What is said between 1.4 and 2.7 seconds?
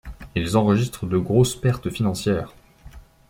pertes financières.